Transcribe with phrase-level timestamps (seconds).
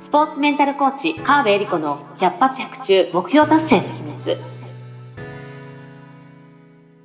[0.00, 4.57] スポーツメンタルコーチ、川辺恵里子の百発百中目標達成の秘密。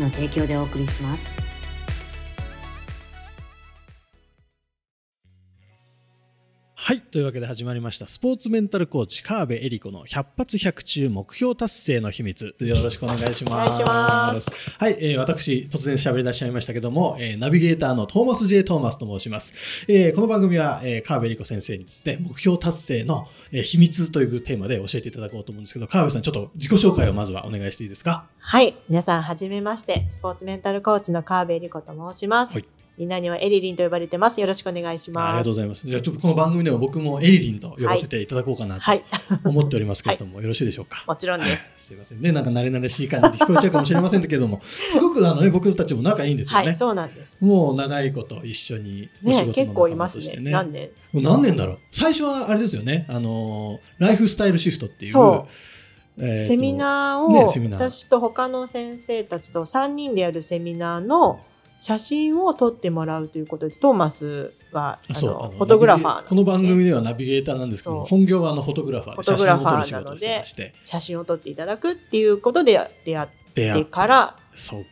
[0.00, 1.53] の提供でお送りします。
[6.86, 7.00] はい。
[7.00, 8.06] というわけで始まりました。
[8.06, 12.54] スポーツメンタルコーチ、川辺恵里子の100発100中目標達成の秘密。
[12.58, 13.42] よろしくお願いします。
[13.42, 14.50] お願いします。
[14.76, 14.96] はい。
[15.00, 18.64] えー、私、突然喋り出しちゃいましたけども、えー、ナビゲーターのトーマス J.
[18.64, 19.54] トーマスと申します。
[19.88, 28.26] えー、この番組は、えー、川辺恵里子先生にですね、目標達成の、えー、秘密というテーマで教えていただこうと思うんですけど、川辺さん、ちょっと自己紹介をまずはお願いしていいですか？
[28.38, 28.74] はい。
[28.90, 32.52] 皆さん、はじめまして、スポーツメンタルコーチの川辺恵里子と申します。
[32.52, 32.66] はい。
[32.96, 34.40] みんなにはエリリンと呼ばれてます。
[34.40, 35.28] よろしくお願いします。
[35.30, 35.84] ありがとうございます。
[35.84, 38.82] じゃあちょっとこの番組では僕もエリリンと呼ばせていただこうかなと
[39.48, 41.02] 思っておりますけれども、 はい、よろしいでしょうか？
[41.08, 41.74] もちろんです。
[41.76, 42.30] すいませんね。
[42.30, 46.66] なんか慣れ慣れしい感じで聞こえちゃうかもしれませんけれども、すごくあのね僕たちも仲いいんですよね。
[46.66, 47.44] はい、そうなんです。
[47.44, 50.36] もう長いこと一緒にお仕事ね、結構いますね。
[50.38, 50.90] 何年？
[51.12, 51.56] もう何年？
[51.56, 51.78] だろう？
[51.90, 53.06] 最初はあれですよね。
[53.08, 55.14] あのライフスタイルシフトっていう。
[56.16, 61.40] えー、セミナーを、ね、私と他の先生たちと3人でやるセミナーの
[61.84, 70.44] 写真を撮ってもらうということでトーマスはあのフォトグラファー、ね、この番組ではナビゲーターなんですけど本業はあのフォトグラファーフォトグラファーなので
[70.82, 74.36] 写真を撮っていただくっていうことで出会ってから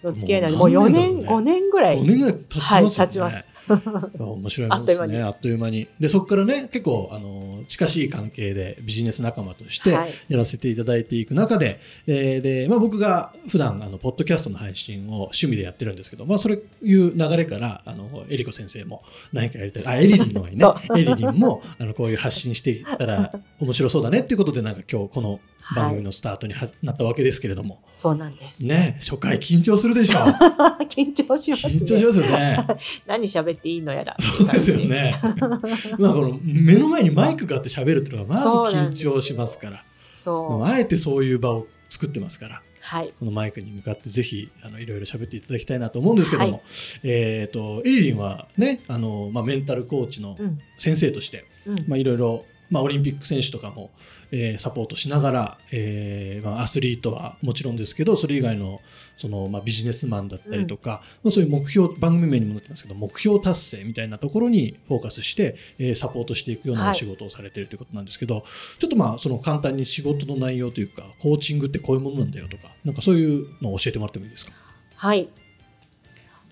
[0.05, 1.99] の付き合いなんでもう4年、ね、5年ぐらい。
[1.99, 3.49] 5年ぐらい経ちますよね、はい、経ちます。
[4.21, 5.23] 面白いもんですね。
[5.23, 5.89] あっという間に。
[5.99, 20.53] でそこからね結構あの近しい関係でビジネス仲間としてやらせていただいていく中で、はい、えー、でまあ、僕が普段あのポッドキャストの配信を趣味でやってるんですけど、まあ、そういう流れからあのエリコ先生も何かやりたいあエリリンのね。
[20.97, 25.41] エリリンもあのこういう発信していったら面白そうだねっていうことでなんか今日この
[25.77, 27.81] 番組のスタートには、なったわけですけれども。
[27.89, 28.65] そうなんです。
[28.65, 30.23] ね、初回緊張するでしょう。
[30.85, 32.67] 緊張します、ね、緊張しますよね。
[33.07, 34.17] 何喋っていいのやら。
[34.19, 35.15] そうですよね。
[35.99, 38.47] まあこの目の前にマイクがあって喋るっていうのがまず
[38.77, 39.85] 緊張しますから。
[40.15, 42.63] そうあえてそういう場を作ってますから。
[42.85, 46.61] はい、このマイクに向かってぜひあのいろいろ喋っていただきたいなと思うんですけども、はい、
[47.05, 50.37] えっ、ー、とエリリンはねあのまあメンタルコーチの
[50.79, 53.91] 先生として、うん、まあいろいろまあオリンピック選手とかも
[54.35, 58.81] えー、サポートしながら、えーまあ、アスリートはもちろんですけどそれ以外の
[59.19, 68.45] その、まあ、ビジネスマンだったりとか、うん、まあ、そういう目標番組名にもなってますけど目標達成みたいなところにフォーカスして、えー、サポートしていくようなお仕事をされているということなんですけど、はい、
[68.79, 74.53] ちょっとまあその簡単に仕事の内容というかコーチングってこういうものなんだよとかなんかそういうのを教えてもらってもいいですか？
[74.97, 75.29] はい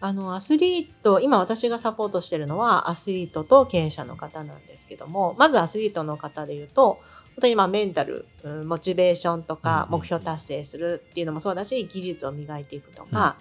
[0.00, 7.00] あのアスリート今私がサポートしてるのはアスリートと経営者の方なんですけどもまずアスリートの方でいうと
[7.31, 8.27] 本当にまあメンタル、
[8.66, 13.37] モチベーションとか目標達成するっていうのもそうだし技術を磨いていくとか、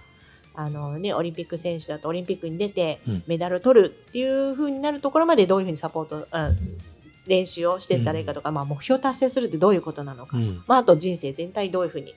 [0.56, 6.58] うん、あのね、オリンピック選手だとオリンピックに出てメダル取るっていうふうになるところまでどういうふうにサポート、うん、
[7.26, 10.38] 練習をしていったらいいかとか、うん、まあ、目標達成するってどういうことなのか、
[10.68, 12.16] まあ、あと人生全体どういうふうに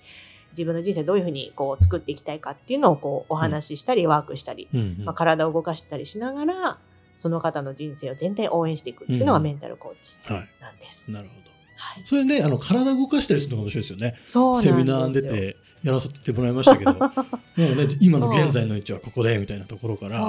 [0.52, 4.68] 自分の人生どういうふうにこう作っていきたいかっていうのをこうお話ししたり、ワークしたり、
[5.04, 6.78] まあ、体を動かしたりしながら
[7.16, 10.16] その方の人生を全体応援していくっていうのがメンタルコーチ
[10.60, 11.10] なんです。
[11.10, 11.50] なるほど。
[11.76, 14.60] はい、それねあの体動かしたりするのが面白いですよね。
[14.60, 16.92] セミナー出てやらせてもらいましたけど。
[16.98, 17.10] も
[17.56, 20.20] う、ね、今の現在の位置はここでみたいなところから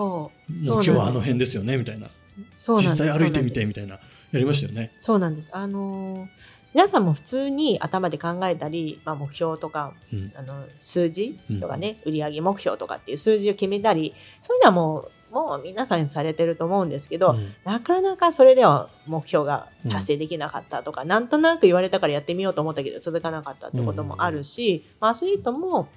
[0.47, 2.09] 目標はあの辺ですよねみたいな。
[2.55, 3.99] 実際歩いてみてみたいな。
[4.31, 4.91] やりましたよね。
[4.99, 5.51] そうなんです。
[5.53, 25.89] あのー皆さんも普通に頭で考えたり、まあ、目標とか、うん、あの数字とかね、うん、売上目標とかっていう数字を決めたりそういうのはもうもう皆さんされてると思うんですけど、うん、なかなかそれでは目標が達成できなかったとか、うん、なんとなく言われたからやってみようと思ったけど続かなかったってこともあるし、うん、アスリートも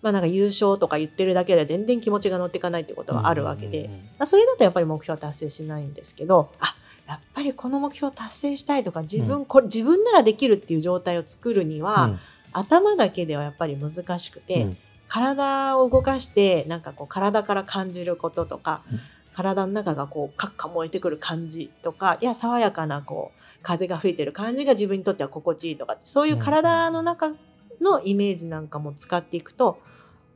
[0.00, 6.76] まあ、なんか優勝とか言ってるだけで全然気持ちが乗っていかないってことはあるわけで、まあ、それだとやっぱり目標達成しないんですけどあ
[7.08, 12.18] やっぱりこの目標達成したいとか自分、これ自分ならできるっていう状態を作るには、
[12.52, 14.76] 頭だけではやっぱり難しくて、
[15.08, 19.00] 体を動かしてなんかこう体から感じることとか、うん、
[19.32, 27.34] 体の中がこうカッカ燃えてくる感じとかいや爽やかなこう風が吹いてる感じが自分にとっては心地いいとかそういう体の中
[27.80, 29.80] のイメージなんかも使っていくと、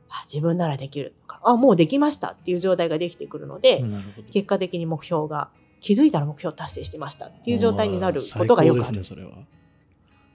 [0.09, 3.83] あ自分ならできるとかあもうできましたっていう状態ができてくるので
[4.31, 5.49] 結果的に目標が
[5.83, 8.97] 気づいたら目標達成してましたっていう状態になることがよくある。
[8.97, 9.31] ですね、それは。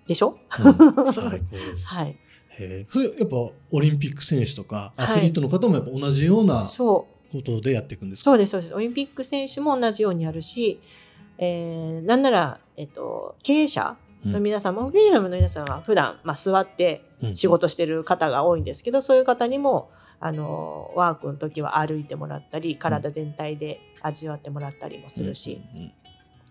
[0.07, 1.89] でしょ、うん、 最高です。
[1.89, 2.17] はい。
[2.51, 7.07] へそれやっぱオリンピック選手とかアスリートの方もやっぱ同じようなこ
[7.45, 8.75] とでやっていくんですか、そうですそうです。
[8.75, 10.81] オリンピック選手も同じようにやるし、
[11.39, 13.97] えー、なんなら、えっと、経営者
[14.27, 25.93] の皆さんも、経営者の皆さんは普段、まあ、座って仕事してる方が多いんですけど、うん、そういう方にもあのワークの時は歩いてもらったり体全体で味わってもらったりもするし、うんうん、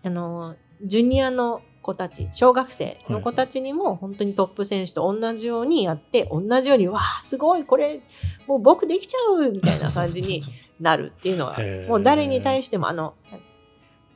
[0.04, 8.00] あのジュニアの子たち小学生の子たちにも本当にトップ選手と同じようにやって同じようにわあすごいこれ
[8.46, 10.44] もう僕できちゃうみたいな感じに
[10.80, 13.14] なるっていうのはもう誰に対してもあの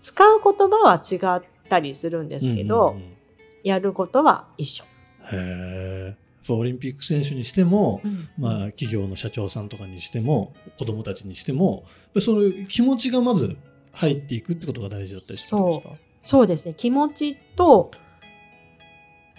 [0.00, 3.16] 使う言葉は違ったりするんですけど、うんうんうん、
[3.64, 4.84] やることは一緒。
[5.32, 6.16] へ
[6.48, 11.84] オリンピック選手にしても、うん、まあ、企業の社長さんとかにしても子どもたちにしても
[12.20, 13.56] その気持ちがまず
[13.92, 15.94] 入っていくってことが大事だったりするんですか？
[16.22, 16.46] そう。
[16.46, 16.74] ですね。
[16.74, 17.90] 気持ちと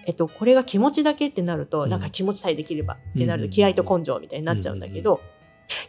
[0.05, 5.21] えっと、これが気持ちだけってなると、うん、なんか気持ちさえできればってなると、気合と根性みたいになっちゃうんだけど、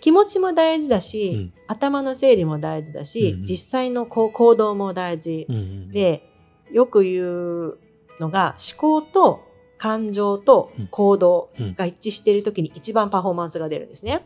[0.00, 5.48] 気持ちも大事だし、うん、頭の整理も大事だし、実際のこう行動も大事、
[5.90, 6.30] で
[6.70, 7.78] よく言う
[8.20, 9.42] のが思考と
[9.84, 14.22] 感情と行動が一致している時に一番パフォーマンスが出るんですね。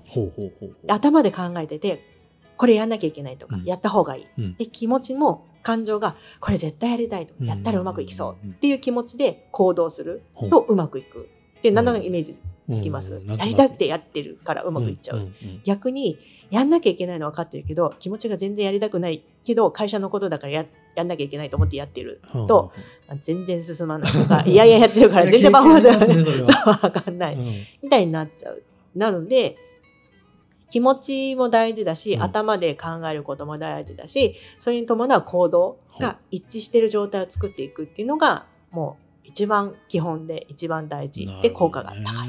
[0.87, 2.05] 頭で考えてて
[2.57, 11.29] これやんなきゃいけないとか、やった方がいい、で気持ちも感情がこれ絶対やりたいとやったらうまくいきそうっていう気持ちで行動するとうまくいく。
[11.59, 12.39] って何となくイメージ
[12.73, 15.29] つきます、やりたくてやってるからうまくいっちゃう、
[15.65, 16.21] 逆に
[16.53, 20.67] やんなきゃいけないの分かってるけど気持ちが全然やりたくないけど会社のことだからや
[20.99, 22.21] やんなきゃいけないと思ってやってる。
[22.47, 22.73] と、
[23.21, 27.39] 全然進まないとか いやいややってるから全然パフォーマンスが分 かんない、
[27.83, 28.63] みたいになっちゃう。
[28.95, 29.57] なので
[30.71, 42.29] 気持ちも大事だし、うん、頭で考えることも大事だしそれに伴う行動が一致している状態を作っていくっていうのがもう一番基本で一番大事で効果が高い。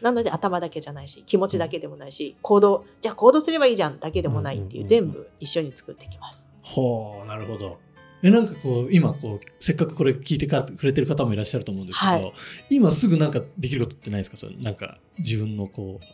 [0.00, 6.48] なので頭だけじゃないし気持ちだけでもないし行動じゃあ行動すればいいじゃんだけでもないっていう,、全部一緒に作ってきます。
[6.62, 7.78] ほうなるほど。
[8.22, 12.32] えなんかこう今こうせっかくこれ聞いてかくれてる方もいらっしゃると思うんですけど、はい、
[12.70, 16.04] 今すぐなんかできることってないですかそれなんか自分のこう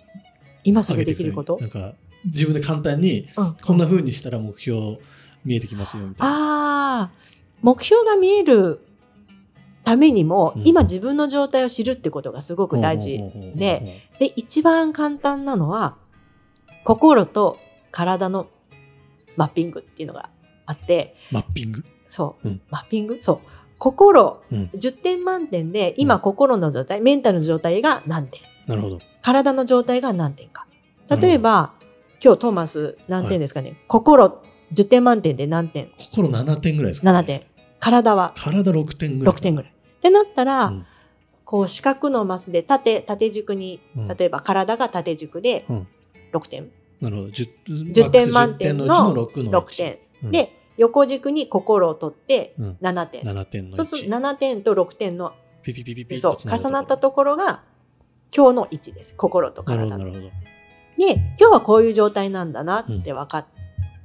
[0.64, 1.58] 今すぐできること？
[1.60, 3.28] なんか自分で簡単に、
[3.62, 4.98] こんなふうにしたら目標
[5.44, 7.02] 見えてきますよみたいな。
[7.02, 7.10] あ
[7.62, 8.80] 目標が見える
[9.84, 13.18] ためにも、うん、今自分の状態を知るってことがすごく大事。
[13.54, 15.96] でで一番簡単なのは
[16.84, 17.58] 心と
[17.90, 18.48] 体の
[19.36, 20.30] マッピングっていうのが
[20.68, 21.16] あって。
[21.30, 21.82] マッピング？
[22.06, 23.16] そう、うん、マッピング？
[23.20, 23.38] そう。
[23.78, 28.40] 心、うん、10点満点で今心の状態、メンタルの状態が何点？
[28.66, 28.98] なるほど。
[29.22, 30.66] 体の状態が何点か。
[31.08, 31.86] 例えば、うん、
[32.22, 34.42] 今日トーマス何点ですかね、はい、心。
[34.74, 35.90] 10点満点で何点？
[35.96, 37.46] 心7点ぐらいですか、ね、7点。
[37.80, 38.34] 体は？
[38.36, 39.34] 体6点ぐらい。
[39.34, 39.70] 6点ぐらい。
[39.70, 40.86] ってなったら、うん、
[41.44, 43.80] こう四角のマスで縦、縦軸に、
[44.18, 45.64] 例えば体が縦軸で
[46.32, 46.70] 6点。
[47.00, 47.28] なるほど。
[47.28, 49.98] 10, 10点満点の6点。
[50.30, 53.22] で、横軸に心を取って7点。
[53.22, 56.18] 7点のそうすると7点と6点のピピピピピ。
[56.18, 57.62] そう重なったところが
[58.34, 59.14] 今日の位置です。
[59.16, 60.10] 心と体の。
[60.10, 60.20] で
[60.98, 63.46] 今日はこういう状態なんだなって分か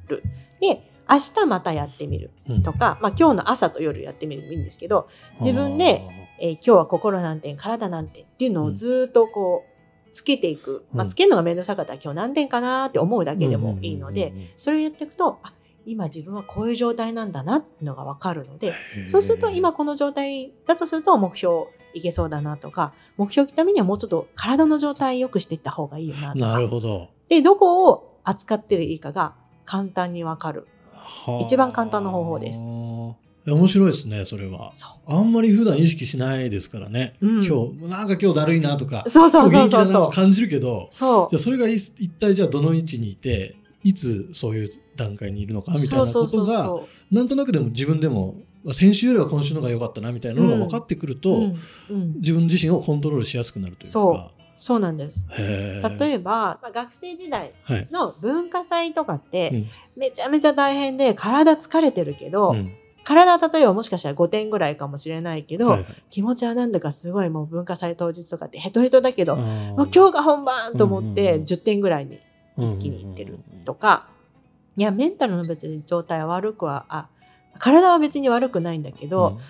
[0.07, 0.23] る。
[0.23, 2.31] うん、で明日またやってみる
[2.63, 5.09] とか、うん、まあ、今日の朝と夜やってみるもいいんですけど
[5.41, 6.01] 自分で、
[6.39, 15.53] えー、今日は心何点体何点っていうのをずっとこうつけていく、まあ、つけるのが面倒くさかったら今日何点かなって思うだけでもいいのでそれをやっていくとあ
[15.85, 18.73] 今自分はこういう状態なんだなっていうのが分かるので
[19.05, 26.45] そうすると今この状態だとすると目標いけそうだなとか目標のためにはもうちょっと体の状態良くしていった方がいいよなとか。
[26.47, 27.09] なるほど。
[27.29, 29.35] でどこを扱ってるいいかが
[29.65, 30.67] 簡単に分かる。
[31.41, 32.63] 一番簡単な方法です。
[33.45, 34.71] 面白いですねそれは。
[35.05, 40.11] あんまり普段意識しないですからね、うん、今日なんか今日だるいなとかそうそうそうそうそう。
[40.11, 41.27] 感じるけどそう。
[41.29, 46.75] じゃそれが一体じゃあどの位置にいていつそういう段階にいるのかみたいなことが
[47.11, 48.35] なんとなくでも自分でも
[48.71, 51.55] 先週よりは今週の方が良かったなみたいなのが分かってくると、うん。
[51.89, 54.31] うん、自分自身をコントロールしやすくなるというか。
[54.57, 54.79] そう。
[54.79, 55.27] なんです。
[55.37, 57.51] 例えば、まあ、学生時代
[57.91, 59.65] の文化祭とかって、
[59.97, 62.73] めちゃめちゃ大変で体疲れてるけど、うん、
[63.03, 72.21] 体例えばもしかしたら5点ぐらいかもしれないけど、はい、気持ちはなんだかすごいもう文化祭当日とかってヘトヘトだけどもう今日が本番と思って10点ぐらいに
[72.57, 74.07] 一気にいってるとか、
[74.75, 77.07] いやメンタルの別に状態は悪くはあ
[77.59, 79.43] 体は別に悪くないんだけど、うん、今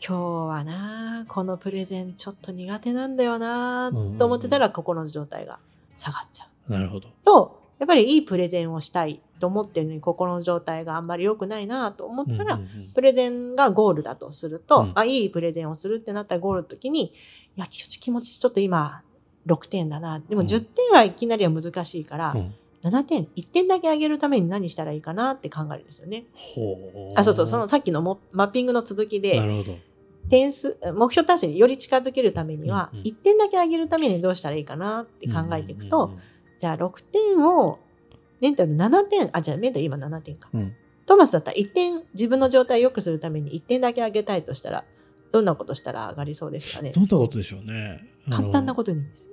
[0.00, 5.58] 日はなこのプレゼンちょっと苦手なんだよなと思ってたら心の状態が
[5.96, 6.72] 下がっちゃう。
[6.72, 7.08] なるほど。
[7.24, 12.58] とやっぱりいいプレゼンをしたいと思ってるのに心の状態があんまり良くないなと思ったら、
[12.94, 17.12] プレゼンがゴールだとすると、うん、あいいプレゼンをするってなったらゴールの時にい
[17.56, 19.02] や気持ちちょっと今
[19.46, 20.20] 6点だな。
[20.20, 26.24] でも10点はいきなりは難しいから、うん、7点1点だけ上げるために何したらいいかなって考えるんですよね。
[27.16, 28.02] あそうそうそのさっきの
[28.32, 29.40] マッピングの続きで
[30.28, 36.20] 点数目標達成により近づけるためには、うんうん、1点だけ上げるためにどうしたらいいかなって考えていくと、うんうんうん、
[36.58, 37.78] じゃあ6点を
[38.40, 40.74] メンタル7点あじゃあメンタル今7点か、うん、
[41.06, 44.84] トマスだったら1点自分の状態を良くするために1点だけ上げたいとしたら
[45.32, 46.92] どんなことしたら上がりそうですかね。
[46.92, 48.00] どんなことでしょうね。
[48.30, 49.30] 簡単なことにです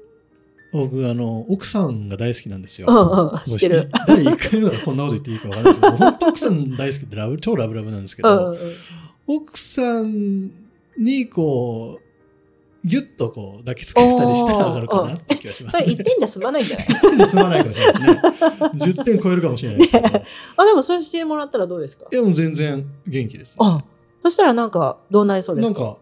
[0.73, 2.87] 僕あの奥さんが大好きなんですよ。
[2.89, 3.89] うんうん、知ってる。
[4.07, 8.57] 第1回目からこんなこと言っていいか分からないですけど、 本当奥さん大好きってラブ超ラブラブなんですけど、うんうん、
[9.27, 10.51] 奥さん
[10.97, 18.93] にこう、ぎゅっとこう抱きつけたりしたら上がるかなって気がします、ね、それ1点じゃ済まないんじゃない ?1 点じゃ済まないかもしれないですね。
[18.93, 20.07] 10点超えるかもしれないですけど。
[20.57, 22.07] あ、でもそうしてもらったらどうですか？
[22.11, 23.85] いや、もう全然元気です、ね、あ、
[24.23, 25.79] そしたらなんかどうなりそうですか？
[25.81, 25.99] なんか、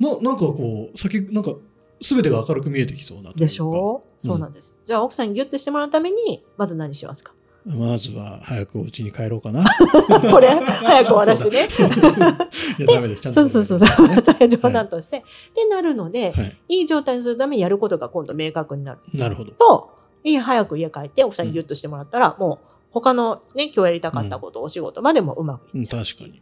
[0.00, 1.54] ななんかこう、先、なんか、
[2.02, 4.02] すべてが明るく見えてきそうなでしょ？
[4.04, 4.76] う、そうなんです。
[4.84, 7.32] じゃあ奥さんにギュッてしてもらうために、まず何しますか？
[7.66, 9.64] まずは早くお家に帰ろうかな。
[10.32, 10.48] これ？
[10.48, 11.68] 早く終わらしてね。
[12.78, 13.20] いやダメです。
[13.22, 14.08] ちゃんと、そうそうそうそう。
[14.24, 15.18] それ冗談として。
[15.18, 15.22] っ
[15.54, 16.32] てなるので、
[16.68, 19.00] い、い状態にするためにやることが今度明確になる。
[19.12, 19.52] なるほど。
[19.52, 19.90] と、
[20.24, 26.04] いい早く家帰って奥さんにギュッとしてもらったら、もう他のね今日やりたかったこと、お仕事までもうまくいっちゃう。
[26.04, 26.40] 確かに。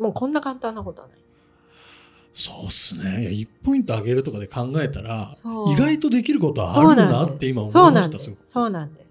[0.00, 1.18] もうこんな簡単なことはない。
[2.32, 3.22] そうっすね。
[3.22, 5.30] いや、1ポイント上げるとかで考えたら、
[5.68, 8.18] 意外とできることはあるんだって今思いました。
[8.36, 9.08] そうなんです。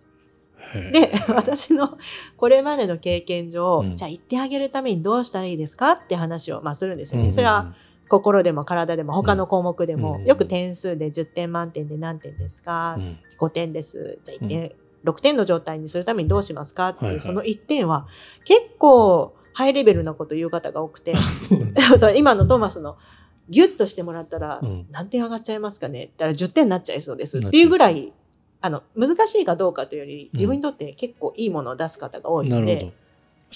[0.91, 1.97] で、 私の
[2.35, 7.31] これまでの経験上、うん、じゃあ言ってあげるためにどうしたらいいですかって話を、まあ、するんですよね。
[7.31, 7.73] それは
[8.09, 14.19] 心でも体でも他の項目でも、よく点数で10点満点で何点ですか、うん、5点です。
[14.23, 14.71] じゃあ1点、
[15.03, 18.07] 6点の状態にするためにどうしますかっていう、その1点は
[18.45, 21.15] 結構ハイレベルなこと言う方が多くて。
[22.15, 22.95] 今のトーマスの
[23.49, 24.61] ギュッとしてもらったら
[24.91, 27.39] 何点上がっちゃいますかねって言ったら10点になっちゃいそうです。
[27.39, 28.13] っていうぐらい
[28.61, 32.93] あの難しいかどうかというより自分にとって結構いいものを出す方が多いので、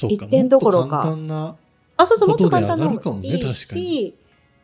[0.01, 1.15] うん、1点どころか。
[1.98, 4.15] あそうそうもっと簡単な方がいいし、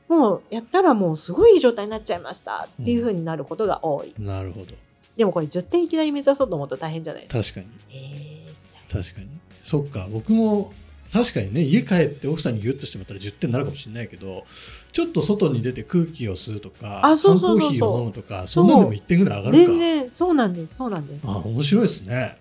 [0.07, 4.73] もうやったらもうすごいいい状態になっちゃいましたっていうふうになることが多い、うん、なるほど。
[5.15, 7.61] でもこれ10点いきなり目指そうと思うと大変じゃないですか。
[7.61, 9.27] 確かに、えー、確かに。
[9.61, 10.07] そっか。
[10.11, 10.71] 僕も
[11.11, 14.45] 確かにね家帰って奥さんにギュッとしてもらったら10点になるかもしれないけど
[14.91, 19.71] ちょっと外に出て空気を吸うとかあそうそうコーヒーを飲むとかそんなでも1点ぐらい上がるか。
[19.71, 21.27] 全然そうなんですそうなんです。
[21.27, 22.37] あ面白いですね。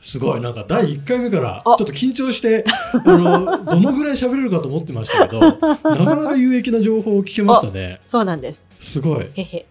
[0.00, 0.40] すごい。
[0.40, 2.64] なんか第1回目からちょっと緊張して
[3.04, 8.00] あの どのぐらい喋れるかと思ってましたけど なかなか有益な情報を聞けましたね。
[8.04, 8.64] そうなんです。
[8.80, 9.26] すごい。
[9.34, 9.42] へ。
[9.42, 9.66] へ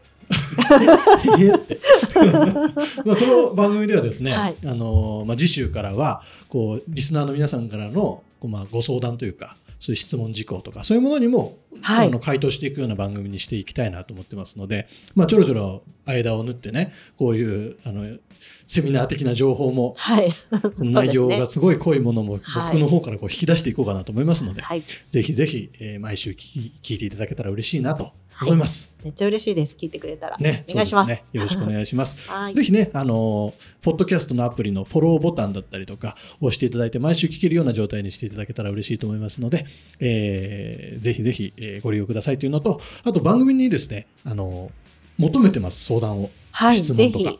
[1.39, 1.79] へって。
[3.03, 18.17] まあこの番組ではですね、はい、あのまあ、次週からはこうリスナーの皆さんからのまあ、ご相談というかそういう質問事項とかそういうものにも、はい、あの回答していくような番組にしていきたいなと思ってますので、まあ、ちょろちょろ間を縫ってねこういうあの
[18.67, 20.29] セミナー的な情報も、はい、
[20.79, 29.75] 内容がすごい濃いものも僕の方からこう引き出していこうかなと思いますので、はい、ぜひぜひ、えー、毎週聞聞いていただけたら嬉しいなと思います、はい、めっちゃ嬉しいです。
[29.77, 32.17] 聞いてくれたら、ね、お願いします、ね、よろしくお願いします。
[32.53, 39.65] ぜひねあのポッドキャストのアプリのフォローボタンだったりとか押していただいて毎週聞けるような状態にしていただけたら嬉しいと思いますので、
[39.99, 44.71] えー、ぜひぜひ、えー、ご利用くださいというのとあと番組にですねあの
[45.17, 47.35] 求めてます相談を、はい、質問とか。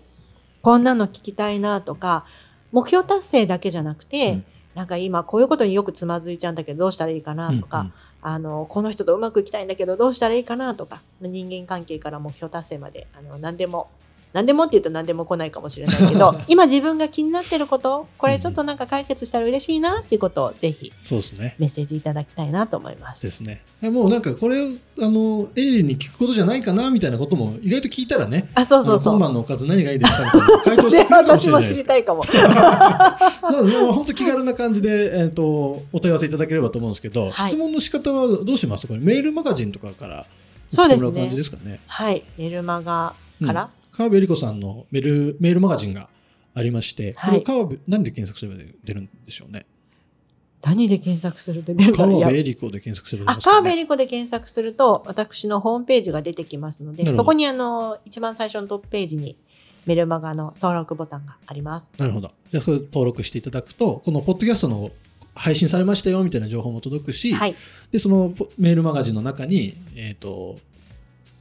[0.62, 2.26] こんなの聞きたいなとか
[2.72, 13.90] 目標達成だけじゃなくて、うん、なんか今こういうことによくつまずいちゃうんだけどどうしたらいいかなとか、うんうんあのこの人とうまくいきたいんだけどどうしたらいいかなとか人間関係から目標達成まであの何でも
[14.32, 23.24] 何でもって言うと何でも来ないかもしれないけど 今自分が気になってることこれちょっとなんか解決したら嬉しいなっていうことをぜひそうですねメッセージいただきたいなと思います。
[23.24, 23.62] ですね。
[23.82, 24.68] もうなんかこれあ
[25.00, 32.26] のエリリンに聞くことじゃないかなみたいなことも意外と聞いたらねあそうそうそう今晩のおかず何がいいですかみたいな回答してくれるかもしれない 私も知りたいかも。
[33.68, 38.88] 本当気軽な感じで、えーと、お問い合わせいただければと思うんですけど、はい、質問の仕方はどうします？
[38.88, 40.26] これメールマガジンとかから
[40.68, 41.12] そうですね。
[41.12, 41.80] 感じですかね？
[41.88, 42.24] はい。
[42.38, 43.14] メールマガ
[43.46, 46.10] から、川辺理子さんのメールメールマガジンが
[46.54, 49.66] ありまして、はい、川辺何で検索すれば出るんでしょうね？
[50.62, 59.38] 何で検索すると出るか川辺理子で検索すると、ね、川辺理子で検索すると私のホームページが出てきますのでそこにあの一番最初のトップページに
[59.86, 61.92] メルマガの登録ボタンがあります。
[61.98, 62.32] なるほど。
[62.52, 64.92] じゃあそれ登録していただくとこのポッドキャストの
[65.36, 67.56] 配信されましたよみたいな情報も届くし、はい、
[67.92, 70.58] でそのメールマガジンの中に、えーと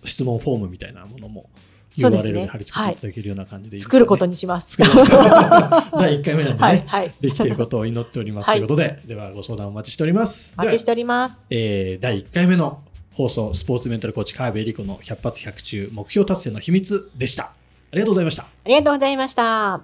[0.04, 1.48] 質問フォームみたいなものも
[1.96, 4.78] URL で貼り付けていただけるような感じでいいですか、ね、作ることにします。
[4.78, 10.52] 第1回目なんでね、はいはい、できていることを祈っておりますということで、ではご相談お待ちしております。
[10.56, 11.40] お待ちしております。
[11.50, 17.52] えー、第1回目の放送、スポーツメンタルコーチ、川辺理子の100発100中、目標達成の秘密でした。
[17.90, 18.42] ありがとうございました。
[18.42, 19.80] ありがとうございました。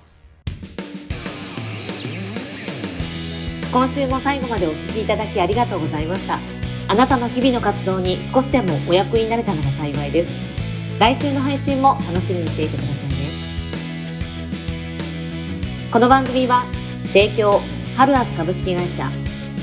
[3.72, 6.38] 今週も最後までお聞きいただきありがとうございました。
[6.86, 10.30] あなたの日々の活動に少しでもお役になれたのが幸いです。
[11.00, 13.14] 来週の配信も楽しみにしていてくださいね。
[15.90, 16.64] この番組は、
[17.08, 17.60] 提供、
[17.96, 19.10] ハルアス株式会社、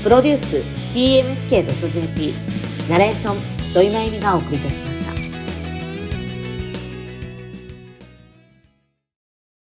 [0.02, 2.34] プロデュース、tmsk.jp、
[2.90, 5.31] ナレーション、土井まゆみがお送りいたしました。